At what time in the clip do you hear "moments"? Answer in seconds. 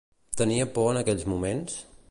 1.35-1.79